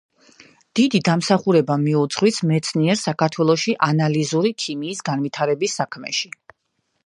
დიდი 0.77 1.01
დამსახურება 1.09 1.75
მიუძღვის 1.81 2.39
მეცნიერს 2.53 3.05
საქართველოში 3.09 3.77
ანალიზური 3.91 4.55
ქიმიის 4.65 5.07
განვითარების 5.11 5.81
საქმეში. 5.83 6.35